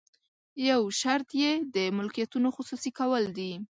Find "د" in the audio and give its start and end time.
1.75-1.77